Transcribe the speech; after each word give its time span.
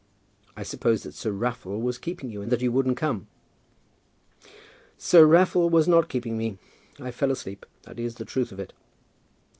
I 0.57 0.63
supposed 0.63 1.03
that 1.03 1.13
Sir 1.13 1.29
Raffle 1.31 1.79
was 1.79 1.99
keeping 1.99 2.31
you 2.31 2.41
and 2.41 2.51
that 2.51 2.63
you 2.63 2.71
wouldn't 2.71 2.97
come." 2.97 3.27
"Sir 4.97 5.27
Raffle 5.27 5.69
was 5.69 5.87
not 5.87 6.09
keeping 6.09 6.39
me. 6.39 6.57
I 6.99 7.11
fell 7.11 7.29
asleep. 7.29 7.67
That 7.83 7.99
is 7.99 8.15
the 8.15 8.25
truth 8.25 8.51
of 8.51 8.59
it." 8.59 8.73